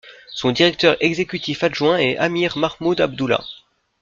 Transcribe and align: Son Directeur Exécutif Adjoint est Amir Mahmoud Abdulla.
Son 0.33 0.51
Directeur 0.51 0.97
Exécutif 0.99 1.61
Adjoint 1.63 1.99
est 1.99 2.17
Amir 2.17 2.57
Mahmoud 2.57 2.99
Abdulla. 3.01 3.43